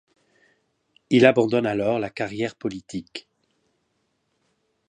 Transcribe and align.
Il 1.11 1.27
abandonne 1.27 1.67
alors 1.67 1.99
la 1.99 2.09
carrière 2.09 2.55
politique. 2.55 3.27